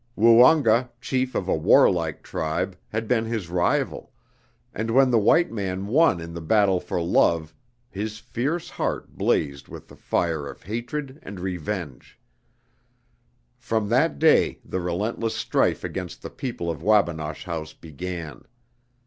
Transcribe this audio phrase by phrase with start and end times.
[0.17, 4.11] Woonga, chief of a warlike tribe, had been his rival,
[4.73, 7.53] and when the white man won in the battle for love
[7.87, 12.19] his fierce heart blazed with the fire of hatred and revenge.
[13.59, 18.45] From that day the relentless strife against the people of Wabinosh House began.